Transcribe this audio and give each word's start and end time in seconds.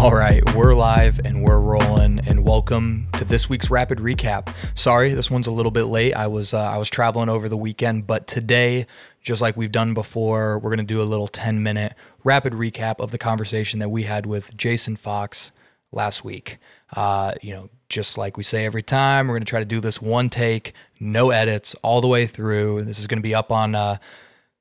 All 0.00 0.14
right, 0.14 0.42
we're 0.54 0.74
live 0.74 1.20
and 1.26 1.42
we're 1.42 1.58
rolling, 1.58 2.20
and 2.20 2.42
welcome 2.42 3.06
to 3.18 3.24
this 3.26 3.50
week's 3.50 3.68
rapid 3.68 3.98
recap. 3.98 4.48
Sorry, 4.74 5.12
this 5.12 5.30
one's 5.30 5.46
a 5.46 5.50
little 5.50 5.70
bit 5.70 5.84
late. 5.84 6.14
I 6.14 6.26
was 6.26 6.54
uh, 6.54 6.58
I 6.58 6.78
was 6.78 6.88
traveling 6.88 7.28
over 7.28 7.50
the 7.50 7.56
weekend, 7.58 8.06
but 8.06 8.26
today, 8.26 8.86
just 9.20 9.42
like 9.42 9.58
we've 9.58 9.70
done 9.70 9.92
before, 9.92 10.58
we're 10.58 10.70
gonna 10.70 10.84
do 10.84 11.02
a 11.02 11.04
little 11.04 11.28
ten 11.28 11.62
minute 11.62 11.92
rapid 12.24 12.54
recap 12.54 12.98
of 12.98 13.10
the 13.10 13.18
conversation 13.18 13.78
that 13.80 13.90
we 13.90 14.04
had 14.04 14.24
with 14.24 14.56
Jason 14.56 14.96
Fox 14.96 15.52
last 15.92 16.24
week. 16.24 16.56
Uh, 16.96 17.32
you 17.42 17.52
know, 17.52 17.68
just 17.90 18.16
like 18.16 18.38
we 18.38 18.42
say 18.42 18.64
every 18.64 18.82
time, 18.82 19.28
we're 19.28 19.34
gonna 19.34 19.44
try 19.44 19.60
to 19.60 19.66
do 19.66 19.80
this 19.80 20.00
one 20.00 20.30
take, 20.30 20.72
no 20.98 21.28
edits, 21.28 21.74
all 21.82 22.00
the 22.00 22.08
way 22.08 22.26
through. 22.26 22.84
This 22.84 22.98
is 22.98 23.06
gonna 23.06 23.20
be 23.20 23.34
up 23.34 23.52
on. 23.52 23.74
Uh, 23.74 23.98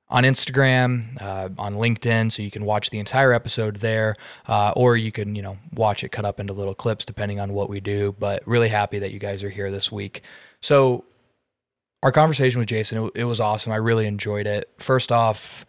on 0.10 0.24
Instagram, 0.24 1.22
uh, 1.22 1.50
on 1.58 1.76
LinkedIn, 1.76 2.32
so 2.32 2.42
you 2.42 2.50
can 2.50 2.66
watch 2.66 2.90
the 2.90 3.00
entire 3.00 3.32
episode 3.32 3.78
there, 3.78 4.16
uh, 4.48 4.74
or 4.76 4.98
you 4.98 5.12
can, 5.12 5.36
you 5.36 5.42
know, 5.42 5.58
watch 5.74 6.04
it 6.04 6.10
cut 6.10 6.26
up 6.26 6.40
into 6.40 6.54
little 6.54 6.74
clips 6.74 7.06
depending 7.06 7.40
on 7.40 7.54
what 7.54 7.70
we 7.70 7.80
do. 7.80 8.16
But 8.18 8.42
really 8.48 8.70
happy 8.70 9.00
that 9.00 9.12
you 9.12 9.20
guys 9.20 9.44
are 9.44 9.50
here 9.50 9.70
this 9.70 9.92
week. 9.92 10.24
So, 10.62 11.06
our 12.02 12.12
conversation 12.12 12.60
with 12.60 12.68
Jason, 12.68 13.06
it, 13.06 13.12
it 13.16 13.24
was 13.26 13.40
awesome. 13.40 13.74
I 13.74 13.76
really 13.76 14.08
enjoyed 14.08 14.48
it. 14.48 14.70
First 14.78 15.12
off, 15.12 15.66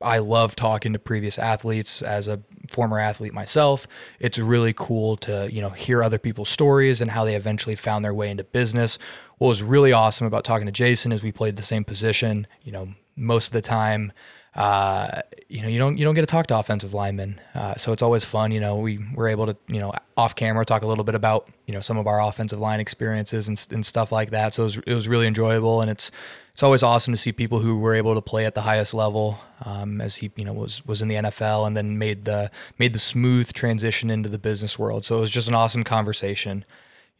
I 0.00 0.18
love 0.18 0.56
talking 0.56 0.92
to 0.92 0.98
previous 0.98 1.38
athletes 1.38 2.02
as 2.02 2.28
a 2.28 2.40
former 2.68 2.98
athlete 2.98 3.32
myself. 3.32 3.86
It's 4.20 4.38
really 4.38 4.72
cool 4.74 5.16
to, 5.18 5.48
you 5.50 5.60
know, 5.60 5.70
hear 5.70 6.02
other 6.02 6.18
people's 6.18 6.48
stories 6.48 7.00
and 7.00 7.10
how 7.10 7.24
they 7.24 7.34
eventually 7.34 7.74
found 7.74 8.04
their 8.04 8.14
way 8.14 8.30
into 8.30 8.44
business. 8.44 8.98
What 9.38 9.48
was 9.48 9.62
really 9.62 9.92
awesome 9.92 10.26
about 10.26 10.44
talking 10.44 10.66
to 10.66 10.72
Jason 10.72 11.12
is 11.12 11.22
we 11.22 11.32
played 11.32 11.56
the 11.56 11.62
same 11.62 11.84
position, 11.84 12.46
you 12.62 12.72
know, 12.72 12.88
most 13.16 13.48
of 13.48 13.52
the 13.52 13.62
time. 13.62 14.12
Uh, 14.54 15.20
you 15.48 15.62
know, 15.62 15.68
you 15.68 15.78
don't 15.78 15.98
you 15.98 16.04
don't 16.04 16.14
get 16.14 16.20
to 16.20 16.26
talk 16.26 16.46
to 16.46 16.56
offensive 16.56 16.94
linemen, 16.94 17.40
uh, 17.56 17.74
so 17.74 17.92
it's 17.92 18.02
always 18.02 18.24
fun. 18.24 18.52
You 18.52 18.60
know, 18.60 18.76
we 18.76 19.04
were 19.14 19.26
able 19.26 19.46
to 19.46 19.56
you 19.66 19.80
know 19.80 19.92
off 20.16 20.36
camera 20.36 20.64
talk 20.64 20.82
a 20.82 20.86
little 20.86 21.02
bit 21.02 21.16
about 21.16 21.48
you 21.66 21.74
know 21.74 21.80
some 21.80 21.98
of 21.98 22.06
our 22.06 22.20
offensive 22.20 22.60
line 22.60 22.78
experiences 22.78 23.48
and, 23.48 23.66
and 23.70 23.84
stuff 23.84 24.12
like 24.12 24.30
that. 24.30 24.54
So 24.54 24.62
it 24.62 24.66
was, 24.66 24.76
it 24.78 24.94
was 24.94 25.08
really 25.08 25.26
enjoyable, 25.26 25.80
and 25.80 25.90
it's 25.90 26.12
it's 26.52 26.62
always 26.62 26.84
awesome 26.84 27.12
to 27.12 27.16
see 27.16 27.32
people 27.32 27.58
who 27.58 27.78
were 27.78 27.94
able 27.94 28.14
to 28.14 28.20
play 28.20 28.46
at 28.46 28.54
the 28.54 28.60
highest 28.60 28.94
level, 28.94 29.40
um, 29.64 30.00
as 30.00 30.14
he 30.14 30.30
you 30.36 30.44
know 30.44 30.52
was 30.52 30.86
was 30.86 31.02
in 31.02 31.08
the 31.08 31.16
NFL 31.16 31.66
and 31.66 31.76
then 31.76 31.98
made 31.98 32.24
the 32.24 32.48
made 32.78 32.92
the 32.92 33.00
smooth 33.00 33.52
transition 33.52 34.08
into 34.08 34.28
the 34.28 34.38
business 34.38 34.78
world. 34.78 35.04
So 35.04 35.18
it 35.18 35.20
was 35.20 35.32
just 35.32 35.48
an 35.48 35.54
awesome 35.54 35.82
conversation. 35.82 36.64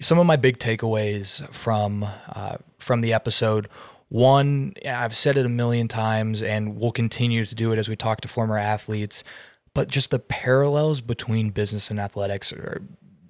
Some 0.00 0.20
of 0.20 0.26
my 0.26 0.36
big 0.36 0.58
takeaways 0.58 1.52
from 1.52 2.06
uh, 2.28 2.58
from 2.78 3.00
the 3.00 3.12
episode 3.12 3.68
one, 4.14 4.74
I've 4.88 5.16
said 5.16 5.36
it 5.36 5.44
a 5.44 5.48
million 5.48 5.88
times 5.88 6.40
and 6.40 6.76
we'll 6.76 6.92
continue 6.92 7.44
to 7.44 7.54
do 7.56 7.72
it 7.72 7.80
as 7.80 7.88
we 7.88 7.96
talk 7.96 8.20
to 8.20 8.28
former 8.28 8.56
athletes, 8.56 9.24
but 9.74 9.88
just 9.88 10.12
the 10.12 10.20
parallels 10.20 11.00
between 11.00 11.50
business 11.50 11.90
and 11.90 11.98
athletics 11.98 12.52
are 12.52 12.80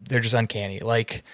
they're 0.06 0.20
just 0.20 0.34
uncanny. 0.34 0.80
Like 0.80 1.24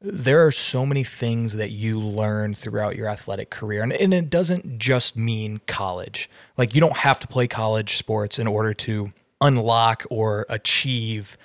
there 0.00 0.44
are 0.44 0.50
so 0.50 0.84
many 0.84 1.04
things 1.04 1.52
that 1.52 1.70
you 1.70 2.00
learn 2.00 2.56
throughout 2.56 2.96
your 2.96 3.06
athletic 3.06 3.48
career. 3.48 3.84
And, 3.84 3.92
and 3.92 4.12
it 4.12 4.28
doesn't 4.28 4.76
just 4.76 5.16
mean 5.16 5.60
college. 5.68 6.28
Like 6.56 6.74
you 6.74 6.80
don't 6.80 6.96
have 6.96 7.20
to 7.20 7.28
play 7.28 7.46
college 7.46 7.98
sports 7.98 8.40
in 8.40 8.48
order 8.48 8.74
to 8.74 9.12
unlock 9.40 10.04
or 10.10 10.46
achieve, 10.48 11.38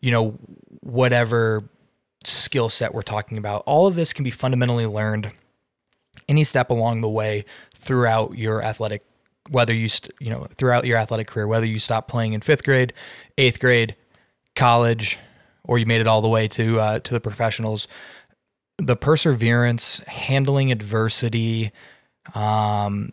you 0.00 0.12
know, 0.12 0.38
whatever 0.78 1.64
skill 2.22 2.68
set 2.68 2.94
we're 2.94 3.02
talking 3.02 3.36
about. 3.36 3.64
All 3.66 3.88
of 3.88 3.96
this 3.96 4.12
can 4.12 4.22
be 4.22 4.30
fundamentally 4.30 4.86
learned 4.86 5.32
any 6.30 6.44
step 6.44 6.70
along 6.70 7.02
the 7.02 7.08
way 7.08 7.44
throughout 7.74 8.38
your 8.38 8.62
athletic 8.62 9.04
whether 9.50 9.74
you 9.74 9.88
st- 9.88 10.14
you 10.20 10.30
know 10.30 10.46
throughout 10.56 10.86
your 10.86 10.96
athletic 10.96 11.26
career 11.26 11.46
whether 11.46 11.66
you 11.66 11.78
stop 11.78 12.08
playing 12.08 12.32
in 12.32 12.40
5th 12.40 12.64
grade 12.64 12.92
8th 13.36 13.60
grade 13.60 13.96
college 14.56 15.18
or 15.64 15.78
you 15.78 15.86
made 15.86 16.00
it 16.00 16.06
all 16.06 16.22
the 16.22 16.28
way 16.28 16.48
to 16.48 16.80
uh, 16.80 16.98
to 17.00 17.12
the 17.12 17.20
professionals 17.20 17.88
the 18.78 18.96
perseverance 18.96 19.98
handling 20.06 20.72
adversity 20.72 21.72
um 22.34 23.10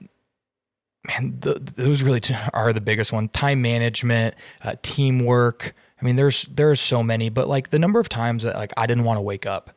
man 1.07 1.37
the, 1.39 1.55
those 1.55 2.03
really 2.03 2.21
are 2.53 2.73
the 2.73 2.81
biggest 2.81 3.11
one. 3.11 3.29
Time 3.29 3.61
management 3.61 4.35
uh, 4.63 4.75
teamwork. 4.81 5.73
I 5.99 6.05
mean 6.05 6.15
there's 6.15 6.43
there's 6.43 6.79
so 6.79 7.01
many 7.01 7.29
but 7.29 7.47
like 7.47 7.71
the 7.71 7.79
number 7.79 7.99
of 7.99 8.07
times 8.07 8.43
that 8.43 8.55
like 8.55 8.71
i 8.77 8.85
didn't 8.85 9.03
want 9.03 9.17
to 9.17 9.21
wake 9.21 9.45
up 9.45 9.75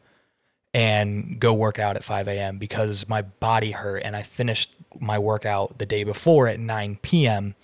and 0.73 1.39
go 1.41 1.53
work 1.53 1.79
out 1.79 1.97
at 1.97 2.05
5 2.05 2.29
a.m. 2.29 2.59
because 2.59 3.09
my 3.09 3.23
body 3.23 3.73
hurt 3.73 4.03
and 4.05 4.15
I 4.15 4.23
finished 4.23 4.75
my 5.01 5.19
workout 5.19 5.79
the 5.79 5.87
day 5.87 6.05
before 6.05 6.47
at 6.49 6.61
9 6.61 6.99
p.m. 7.03 7.55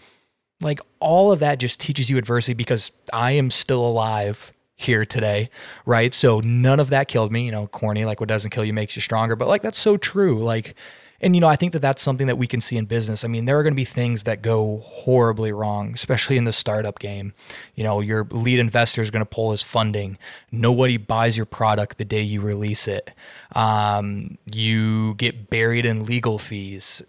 Like 0.61 0.81
all 1.01 1.33
of 1.33 1.41
that 1.41 1.59
just 1.59 1.81
teaches 1.81 2.11
you 2.11 2.19
adversity 2.19 2.55
because 2.55 2.91
I 3.13 3.33
am 3.33 3.51
still 3.51 3.87
alive 3.87 4.53
here 4.75 5.05
today, 5.05 5.51
right? 5.85 6.13
So 6.13 6.41
none 6.41 6.81
of 6.81 6.91
that 6.91 7.09
killed 7.09 7.33
me, 7.33 7.45
you 7.45 7.53
know, 7.53 7.67
corny, 7.67 8.05
like 8.05 8.21
what 8.21 8.29
doesn't 8.29 8.51
kill 8.51 8.65
you 8.65 8.73
makes 8.73 8.97
you 8.97 9.03
stronger, 9.03 9.37
but 9.37 9.49
like 9.49 9.63
that's 9.63 9.79
so 9.79 9.97
true. 9.97 10.43
Like, 10.43 10.75
and 11.21 11.35
you 11.35 11.41
know, 11.41 11.49
I 11.49 11.57
think 11.57 11.73
that 11.73 11.81
that's 11.81 12.03
something 12.03 12.27
that 12.27 12.37
we 12.37 12.47
can 12.47 12.61
see 12.61 12.77
in 12.77 12.85
business. 12.85 13.25
I 13.25 13.29
mean, 13.29 13.45
there 13.45 13.59
are 13.59 13.63
going 13.63 13.73
to 13.73 13.77
be 13.77 13.85
things 13.85 14.25
that 14.25 14.43
go 14.43 14.79
horribly 14.83 15.53
wrong, 15.53 15.93
especially 15.95 16.37
in 16.37 16.45
the 16.45 16.53
startup 16.53 16.99
game. 16.99 17.33
You 17.75 17.85
know, 17.85 18.01
your 18.01 18.27
lead 18.31 18.59
investor 18.59 19.03
is 19.03 19.11
going 19.11 19.25
to 19.25 19.27
pull 19.27 19.53
his 19.53 19.63
funding. 19.63 20.19
Nobody 20.53 20.97
buys 20.97 21.37
your 21.37 21.47
product 21.47 21.99
the 21.99 22.05
day 22.05 22.23
you 22.23 22.41
release 22.41 22.89
it. 22.89 23.13
Um, 23.55 24.39
you 24.53 25.15
get 25.15 25.51
buried 25.51 25.87
in 25.87 26.05
legal 26.05 26.39
fees 26.39 27.03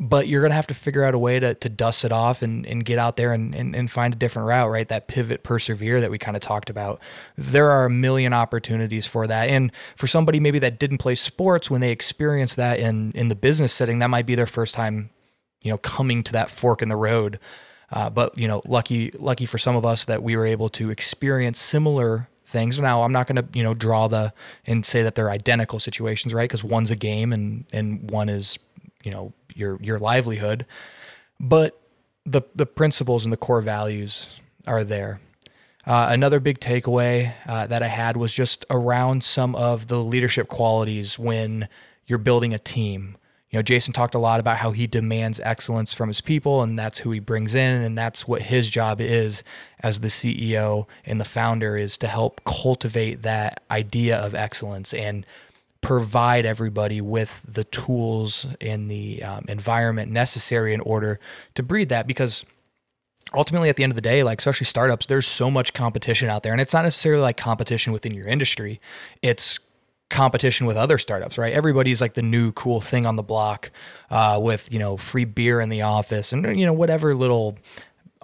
but 0.00 0.26
you're 0.26 0.46
to 0.48 0.54
have 0.54 0.66
to 0.66 0.74
figure 0.74 1.04
out 1.04 1.14
a 1.14 1.18
way 1.18 1.38
to, 1.38 1.54
to 1.54 1.68
dust 1.68 2.04
it 2.04 2.10
off 2.10 2.42
and, 2.42 2.66
and 2.66 2.84
get 2.84 2.98
out 2.98 3.16
there 3.16 3.32
and, 3.32 3.54
and, 3.54 3.76
and 3.76 3.88
find 3.90 4.12
a 4.12 4.16
different 4.16 4.48
route, 4.48 4.68
right? 4.68 4.88
That 4.88 5.06
pivot, 5.06 5.44
persevere 5.44 6.00
that 6.00 6.10
we 6.10 6.18
kind 6.18 6.36
of 6.36 6.42
talked 6.42 6.68
about. 6.68 7.00
There 7.36 7.70
are 7.70 7.84
a 7.86 7.90
million 7.90 8.32
opportunities 8.32 9.06
for 9.06 9.28
that. 9.28 9.48
And 9.48 9.70
for 9.96 10.08
somebody 10.08 10.40
maybe 10.40 10.58
that 10.58 10.80
didn't 10.80 10.98
play 10.98 11.14
sports, 11.14 11.70
when 11.70 11.80
they 11.80 11.92
experience 11.92 12.54
that 12.56 12.80
in, 12.80 13.12
in 13.12 13.28
the 13.28 13.36
business 13.36 13.72
setting, 13.72 14.00
that 14.00 14.10
might 14.10 14.26
be 14.26 14.34
their 14.34 14.46
first 14.46 14.74
time, 14.74 15.10
you 15.62 15.70
know, 15.70 15.78
coming 15.78 16.24
to 16.24 16.32
that 16.32 16.50
fork 16.50 16.82
in 16.82 16.88
the 16.88 16.96
road. 16.96 17.38
Uh, 17.92 18.10
but, 18.10 18.36
you 18.36 18.48
know, 18.48 18.62
lucky, 18.66 19.12
lucky 19.12 19.46
for 19.46 19.58
some 19.58 19.76
of 19.76 19.86
us 19.86 20.06
that 20.06 20.24
we 20.24 20.36
were 20.36 20.46
able 20.46 20.68
to 20.70 20.90
experience 20.90 21.60
similar 21.60 22.28
things. 22.46 22.80
Now, 22.80 23.04
I'm 23.04 23.12
not 23.12 23.28
going 23.28 23.36
to, 23.36 23.46
you 23.56 23.62
know, 23.62 23.74
draw 23.74 24.08
the 24.08 24.32
and 24.66 24.84
say 24.84 25.04
that 25.04 25.14
they're 25.14 25.30
identical 25.30 25.78
situations, 25.78 26.34
right? 26.34 26.48
Because 26.48 26.64
one's 26.64 26.90
a 26.90 26.96
game 26.96 27.32
and, 27.32 27.64
and 27.72 28.10
one 28.10 28.28
is, 28.28 28.58
you 29.04 29.12
know, 29.12 29.32
your 29.54 29.78
your 29.80 29.98
livelihood, 29.98 30.66
but 31.38 31.80
the 32.26 32.42
the 32.54 32.66
principles 32.66 33.24
and 33.24 33.32
the 33.32 33.36
core 33.36 33.60
values 33.60 34.28
are 34.66 34.82
there. 34.82 35.20
Uh, 35.86 36.08
another 36.10 36.40
big 36.40 36.58
takeaway 36.60 37.32
uh, 37.46 37.66
that 37.66 37.82
I 37.82 37.88
had 37.88 38.16
was 38.16 38.32
just 38.32 38.64
around 38.70 39.22
some 39.22 39.54
of 39.54 39.88
the 39.88 40.02
leadership 40.02 40.48
qualities 40.48 41.18
when 41.18 41.68
you're 42.06 42.18
building 42.18 42.54
a 42.54 42.58
team. 42.58 43.18
You 43.50 43.58
know, 43.58 43.62
Jason 43.62 43.92
talked 43.92 44.14
a 44.14 44.18
lot 44.18 44.40
about 44.40 44.56
how 44.56 44.72
he 44.72 44.86
demands 44.86 45.38
excellence 45.40 45.92
from 45.92 46.08
his 46.08 46.20
people, 46.20 46.62
and 46.62 46.78
that's 46.78 46.98
who 46.98 47.10
he 47.10 47.20
brings 47.20 47.54
in, 47.54 47.82
and 47.82 47.96
that's 47.96 48.26
what 48.26 48.42
his 48.42 48.68
job 48.70 49.00
is 49.00 49.44
as 49.80 50.00
the 50.00 50.08
CEO 50.08 50.88
and 51.04 51.20
the 51.20 51.24
founder 51.24 51.76
is 51.76 51.98
to 51.98 52.08
help 52.08 52.42
cultivate 52.44 53.22
that 53.22 53.62
idea 53.70 54.16
of 54.16 54.34
excellence 54.34 54.94
and 54.94 55.26
provide 55.84 56.46
everybody 56.46 57.00
with 57.02 57.42
the 57.46 57.64
tools 57.64 58.46
and 58.62 58.90
the 58.90 59.22
um, 59.22 59.44
environment 59.48 60.10
necessary 60.10 60.72
in 60.72 60.80
order 60.80 61.20
to 61.54 61.62
breed 61.62 61.90
that 61.90 62.06
because 62.06 62.42
ultimately 63.34 63.68
at 63.68 63.76
the 63.76 63.82
end 63.82 63.90
of 63.90 63.94
the 63.94 64.00
day 64.00 64.22
like 64.22 64.38
especially 64.38 64.64
startups 64.64 65.06
there's 65.06 65.26
so 65.26 65.50
much 65.50 65.74
competition 65.74 66.30
out 66.30 66.42
there 66.42 66.52
and 66.52 66.60
it's 66.60 66.72
not 66.72 66.84
necessarily 66.84 67.20
like 67.20 67.36
competition 67.36 67.92
within 67.92 68.14
your 68.14 68.26
industry. 68.26 68.80
It's 69.20 69.58
competition 70.08 70.66
with 70.66 70.76
other 70.78 70.96
startups 70.96 71.36
right? 71.36 71.52
Everybody's 71.52 72.00
like 72.00 72.14
the 72.14 72.22
new 72.22 72.52
cool 72.52 72.80
thing 72.80 73.04
on 73.04 73.16
the 73.16 73.22
block 73.22 73.70
uh, 74.10 74.38
with 74.40 74.72
you 74.72 74.78
know 74.78 74.96
free 74.96 75.26
beer 75.26 75.60
in 75.60 75.68
the 75.68 75.82
office 75.82 76.32
and 76.32 76.58
you 76.58 76.64
know 76.64 76.72
whatever 76.72 77.14
little 77.14 77.58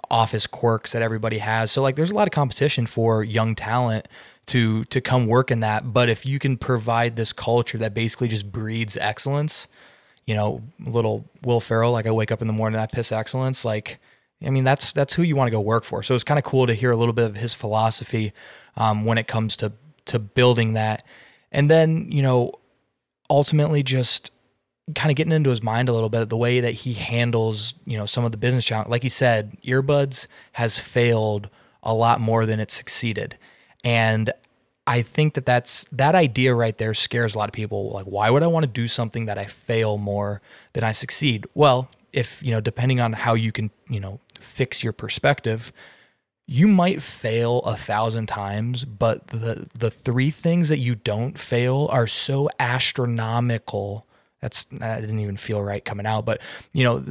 office 0.09 0.47
quirks 0.47 0.93
that 0.93 1.03
everybody 1.03 1.37
has. 1.37 1.71
So 1.71 1.83
like 1.83 1.95
there's 1.95 2.11
a 2.11 2.15
lot 2.15 2.27
of 2.27 2.33
competition 2.33 2.87
for 2.87 3.23
young 3.23 3.53
talent 3.53 4.07
to 4.47 4.85
to 4.85 5.01
come 5.01 5.27
work 5.27 5.51
in 5.51 5.61
that. 5.61 5.93
But 5.93 6.09
if 6.09 6.25
you 6.25 6.39
can 6.39 6.57
provide 6.57 7.15
this 7.15 7.33
culture 7.33 7.77
that 7.79 7.93
basically 7.93 8.27
just 8.27 8.51
breeds 8.51 8.97
excellence, 8.97 9.67
you 10.25 10.35
know, 10.35 10.63
little 10.79 11.25
Will 11.43 11.59
Ferrell, 11.59 11.91
like 11.91 12.07
I 12.07 12.11
wake 12.11 12.31
up 12.31 12.41
in 12.41 12.47
the 12.47 12.53
morning, 12.53 12.79
I 12.79 12.85
piss 12.87 13.11
excellence, 13.11 13.65
like. 13.65 13.99
I 14.43 14.49
mean, 14.49 14.63
that's 14.63 14.91
that's 14.91 15.13
who 15.13 15.21
you 15.21 15.35
want 15.35 15.49
to 15.49 15.51
go 15.51 15.61
work 15.61 15.83
for. 15.83 16.01
So 16.01 16.15
it's 16.15 16.23
kind 16.23 16.39
of 16.39 16.43
cool 16.43 16.65
to 16.65 16.73
hear 16.73 16.89
a 16.89 16.97
little 16.97 17.13
bit 17.13 17.25
of 17.25 17.37
his 17.37 17.53
philosophy 17.53 18.33
um, 18.75 19.05
when 19.05 19.19
it 19.19 19.27
comes 19.27 19.55
to 19.57 19.71
to 20.05 20.17
building 20.17 20.73
that, 20.73 21.05
and 21.51 21.69
then 21.69 22.11
you 22.11 22.23
know, 22.23 22.53
ultimately 23.29 23.83
just 23.83 24.31
kind 24.95 25.11
of 25.11 25.15
getting 25.15 25.31
into 25.31 25.49
his 25.49 25.63
mind 25.63 25.89
a 25.89 25.93
little 25.93 26.09
bit 26.09 26.27
the 26.29 26.37
way 26.37 26.59
that 26.59 26.71
he 26.71 26.93
handles 26.93 27.75
you 27.85 27.97
know 27.97 28.05
some 28.05 28.25
of 28.25 28.31
the 28.31 28.37
business 28.37 28.65
challenge. 28.65 28.89
Like 28.89 29.03
he 29.03 29.09
said, 29.09 29.55
earbuds 29.63 30.27
has 30.53 30.79
failed 30.79 31.49
a 31.83 31.93
lot 31.93 32.19
more 32.19 32.45
than 32.45 32.59
it 32.59 32.71
succeeded, 32.71 33.37
and 33.83 34.31
I 34.87 35.01
think 35.03 35.35
that 35.35 35.45
that's 35.45 35.85
that 35.91 36.15
idea 36.15 36.55
right 36.55 36.77
there 36.77 36.93
scares 36.93 37.35
a 37.35 37.37
lot 37.37 37.49
of 37.49 37.53
people. 37.53 37.91
Like, 37.91 38.05
why 38.05 38.29
would 38.29 38.43
I 38.43 38.47
want 38.47 38.65
to 38.65 38.71
do 38.71 38.87
something 38.87 39.25
that 39.27 39.37
I 39.37 39.45
fail 39.45 39.97
more 39.97 40.41
than 40.73 40.83
I 40.83 40.91
succeed? 40.91 41.45
Well, 41.53 41.89
if 42.11 42.41
you 42.43 42.51
know, 42.51 42.61
depending 42.61 42.99
on 42.99 43.13
how 43.13 43.33
you 43.33 43.51
can, 43.51 43.71
you 43.89 43.99
know, 43.99 44.19
fix 44.39 44.83
your 44.83 44.93
perspective, 44.93 45.71
you 46.47 46.67
might 46.67 47.01
fail 47.01 47.59
a 47.59 47.75
thousand 47.75 48.25
times, 48.27 48.83
but 48.83 49.27
the 49.27 49.69
the 49.79 49.91
three 49.91 50.31
things 50.31 50.69
that 50.69 50.79
you 50.79 50.95
don't 50.95 51.37
fail 51.37 51.87
are 51.91 52.07
so 52.07 52.49
astronomical. 52.59 54.05
That's 54.41 54.65
that 54.65 55.01
didn't 55.01 55.19
even 55.19 55.37
feel 55.37 55.63
right 55.63 55.85
coming 55.85 56.05
out, 56.05 56.25
but 56.25 56.41
you 56.73 56.83
know 56.83 57.03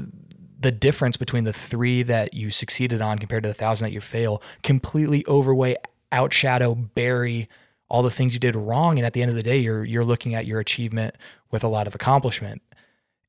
the 0.60 0.70
difference 0.70 1.16
between 1.16 1.44
the 1.44 1.52
three 1.54 2.02
that 2.02 2.34
you 2.34 2.50
succeeded 2.50 3.00
on 3.00 3.18
compared 3.18 3.42
to 3.44 3.48
the 3.48 3.54
thousand 3.54 3.86
that 3.86 3.92
you 3.92 4.00
fail 4.00 4.42
completely 4.62 5.24
overweigh, 5.26 5.76
outshadow, 6.12 6.88
bury 6.94 7.48
all 7.88 8.02
the 8.02 8.10
things 8.10 8.34
you 8.34 8.40
did 8.40 8.56
wrong. 8.56 8.98
And 8.98 9.06
at 9.06 9.12
the 9.12 9.22
end 9.22 9.30
of 9.30 9.36
the 9.36 9.42
day, 9.42 9.58
you're 9.58 9.84
you're 9.84 10.04
looking 10.04 10.34
at 10.34 10.46
your 10.46 10.60
achievement 10.60 11.16
with 11.50 11.64
a 11.64 11.68
lot 11.68 11.86
of 11.86 11.94
accomplishment. 11.94 12.62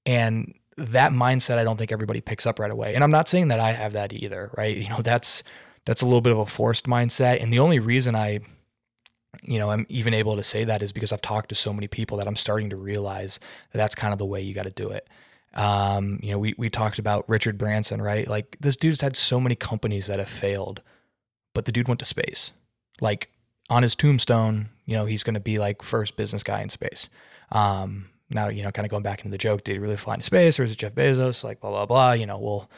And 0.06 0.54
that 0.78 1.12
mindset 1.12 1.58
I 1.58 1.64
don't 1.64 1.78
think 1.78 1.92
everybody 1.92 2.22
picks 2.22 2.46
up 2.46 2.60
right 2.60 2.72
away. 2.72 2.96
And 2.96 3.04
I'm 3.04 3.12
not 3.12 3.28
saying 3.28 3.50
that 3.50 3.60
I 3.60 3.72
have 3.72 3.94
that 3.94 4.14
either, 4.14 4.52
right? 4.58 4.76
You 4.78 4.90
know, 4.90 5.02
that's 5.02 5.44
that's 5.86 6.02
a 6.02 6.06
little 6.06 6.22
bit 6.22 6.34
of 6.34 6.40
a 6.40 6.46
forced 6.46 6.86
mindset. 6.86 7.42
And 7.42 7.52
the 7.52 7.60
only 7.60 7.80
reason 7.80 8.16
I 8.16 8.40
you 9.44 9.58
know, 9.58 9.72
I'm 9.72 9.86
even 9.90 10.14
able 10.14 10.36
to 10.36 10.44
say 10.44 10.66
that 10.66 10.82
is 10.82 10.92
because 10.92 11.12
I've 11.12 11.22
talked 11.22 11.50
to 11.50 11.56
so 11.56 11.74
many 11.74 11.88
people 11.88 12.18
that 12.18 12.28
I'm 12.28 12.36
starting 12.36 12.70
to 12.72 12.76
realize 12.76 13.40
that 13.72 13.78
that's 13.78 13.96
kind 13.96 14.12
of 14.12 14.20
the 14.20 14.26
way 14.26 14.42
you 14.42 14.54
got 14.54 14.64
to 14.64 14.72
do 14.72 14.90
it. 14.90 15.08
Um, 15.54 16.20
you 16.22 16.32
know, 16.32 16.40
we 16.40 16.54
we 16.58 16.70
talked 16.70 17.00
about 17.00 17.28
Richard 17.28 17.58
Branson, 17.58 18.02
right? 18.02 18.28
Like 18.28 18.58
this 18.60 18.76
dude's 18.76 19.02
had 19.02 19.18
so 19.18 19.40
many 19.40 19.56
companies 19.56 20.08
that 20.08 20.20
have 20.20 20.30
failed, 20.30 20.82
but 21.54 21.66
the 21.66 21.72
dude 21.72 21.88
went 21.88 22.00
to 22.00 22.06
space. 22.06 22.52
Like 23.02 23.30
on 23.70 23.84
his 23.84 23.96
tombstone, 23.96 24.70
you 24.86 24.96
know, 24.96 25.06
he's 25.06 25.24
going 25.24 25.34
to 25.34 25.42
be 25.42 25.60
like 25.60 25.82
first 25.82 26.16
business 26.16 26.44
guy 26.44 26.62
in 26.62 26.70
space. 26.70 27.10
Um, 27.52 28.10
now, 28.30 28.48
you 28.48 28.64
know, 28.64 28.72
kind 28.72 28.86
of 28.86 28.92
going 28.92 29.04
back 29.04 29.20
into 29.20 29.32
the 29.32 29.38
joke, 29.38 29.64
did 29.64 29.74
he 29.74 29.80
really 29.80 29.98
fly 29.98 30.14
into 30.14 30.24
space 30.24 30.60
or 30.60 30.64
is 30.64 30.72
it 30.72 30.78
Jeff 30.78 30.94
Bezos? 30.94 31.44
Like 31.44 31.60
blah 31.60 31.72
blah 31.72 31.86
blah. 31.86 32.12
You 32.14 32.26
know, 32.26 32.38
well, 32.38 32.70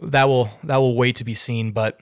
that 0.00 0.28
will 0.28 0.50
that 0.64 0.78
will 0.78 0.96
wait 0.96 1.16
to 1.16 1.24
be 1.24 1.34
seen. 1.34 1.72
But 1.72 2.00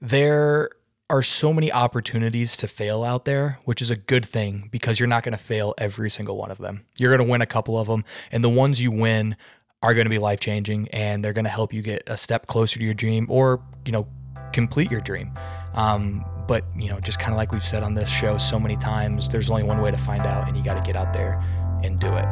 there 0.00 0.70
are 1.10 1.22
so 1.22 1.52
many 1.52 1.70
opportunities 1.70 2.56
to 2.56 2.66
fail 2.66 3.04
out 3.04 3.26
there, 3.26 3.58
which 3.64 3.82
is 3.82 3.90
a 3.90 3.96
good 3.96 4.24
thing 4.24 4.68
because 4.72 4.98
you're 4.98 5.06
not 5.06 5.22
going 5.22 5.36
to 5.36 5.42
fail 5.42 5.74
every 5.76 6.10
single 6.10 6.38
one 6.38 6.50
of 6.50 6.58
them. 6.58 6.86
You're 6.98 7.14
going 7.14 7.26
to 7.26 7.30
win 7.30 7.42
a 7.42 7.46
couple 7.46 7.78
of 7.78 7.86
them, 7.86 8.04
and 8.30 8.42
the 8.42 8.48
ones 8.48 8.80
you 8.80 8.90
win 8.90 9.36
are 9.82 9.94
going 9.94 10.06
to 10.06 10.10
be 10.10 10.18
life 10.18 10.40
changing, 10.40 10.88
and 10.88 11.22
they're 11.22 11.32
going 11.34 11.44
to 11.44 11.50
help 11.50 11.72
you 11.72 11.82
get 11.82 12.02
a 12.06 12.16
step 12.16 12.46
closer 12.46 12.78
to 12.78 12.84
your 12.84 12.94
dream, 12.94 13.26
or 13.28 13.62
you 13.84 13.92
know, 13.92 14.08
complete 14.52 14.90
your 14.90 15.00
dream. 15.00 15.32
Um, 15.74 16.24
but 16.46 16.64
you 16.76 16.88
know, 16.88 17.00
just 17.00 17.18
kind 17.18 17.32
of 17.32 17.36
like 17.36 17.52
we've 17.52 17.64
said 17.64 17.82
on 17.82 17.94
this 17.94 18.08
show 18.08 18.38
so 18.38 18.58
many 18.58 18.76
times, 18.76 19.28
there's 19.28 19.50
only 19.50 19.62
one 19.62 19.80
way 19.80 19.90
to 19.90 19.98
find 19.98 20.26
out, 20.26 20.48
and 20.48 20.56
you 20.56 20.64
got 20.64 20.76
to 20.76 20.82
get 20.82 20.96
out 20.96 21.12
there 21.12 21.42
and 21.82 21.98
do 21.98 22.12
it. 22.14 22.26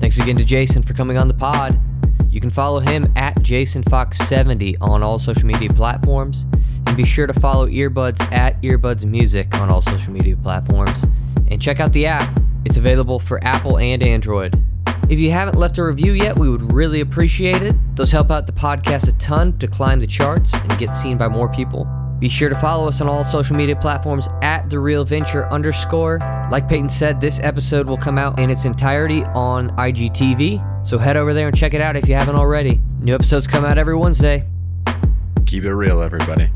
Thanks 0.00 0.18
again 0.18 0.36
to 0.36 0.44
Jason 0.44 0.82
for 0.82 0.94
coming 0.94 1.18
on 1.18 1.28
the 1.28 1.34
pod. 1.34 1.78
You 2.30 2.40
can 2.40 2.50
follow 2.50 2.80
him 2.80 3.12
at 3.16 3.34
JasonFox70 3.36 4.76
on 4.80 5.02
all 5.02 5.18
social 5.18 5.46
media 5.46 5.68
platforms. 5.70 6.46
And 6.86 6.96
be 6.96 7.04
sure 7.04 7.26
to 7.26 7.38
follow 7.38 7.68
Earbuds 7.68 8.20
at 8.32 8.60
Earbuds 8.62 9.04
Music 9.04 9.54
on 9.56 9.68
all 9.68 9.82
social 9.82 10.12
media 10.12 10.36
platforms. 10.36 11.04
And 11.50 11.60
check 11.60 11.80
out 11.80 11.92
the 11.92 12.06
app, 12.06 12.40
it's 12.64 12.78
available 12.78 13.18
for 13.18 13.42
Apple 13.44 13.78
and 13.78 14.02
Android. 14.02 14.54
If 15.08 15.18
you 15.18 15.32
haven't 15.32 15.56
left 15.58 15.76
a 15.78 15.84
review 15.84 16.12
yet, 16.12 16.38
we 16.38 16.48
would 16.48 16.72
really 16.72 17.00
appreciate 17.00 17.62
it. 17.62 17.74
Those 17.96 18.12
help 18.12 18.30
out 18.30 18.46
the 18.46 18.52
podcast 18.52 19.08
a 19.08 19.12
ton 19.18 19.58
to 19.58 19.66
climb 19.66 19.98
the 19.98 20.06
charts 20.06 20.54
and 20.54 20.78
get 20.78 20.92
seen 20.92 21.18
by 21.18 21.28
more 21.28 21.48
people. 21.48 21.84
Be 22.20 22.28
sure 22.28 22.50
to 22.50 22.54
follow 22.54 22.86
us 22.86 23.00
on 23.00 23.08
all 23.08 23.24
social 23.24 23.56
media 23.56 23.74
platforms 23.74 24.28
at 24.42 24.68
the 24.68 24.78
real 24.78 25.04
venture 25.04 25.50
underscore. 25.50 26.18
Like 26.50 26.68
Peyton 26.68 26.90
said, 26.90 27.18
this 27.18 27.40
episode 27.40 27.86
will 27.86 27.96
come 27.96 28.18
out 28.18 28.38
in 28.38 28.50
its 28.50 28.66
entirety 28.66 29.24
on 29.24 29.70
IGTV. 29.76 30.86
So 30.86 30.98
head 30.98 31.16
over 31.16 31.32
there 31.32 31.48
and 31.48 31.56
check 31.56 31.72
it 31.72 31.80
out 31.80 31.96
if 31.96 32.06
you 32.06 32.14
haven't 32.14 32.36
already. 32.36 32.82
New 33.00 33.14
episodes 33.14 33.46
come 33.46 33.64
out 33.64 33.78
every 33.78 33.96
Wednesday. 33.96 34.46
Keep 35.46 35.64
it 35.64 35.74
real, 35.74 36.02
everybody. 36.02 36.50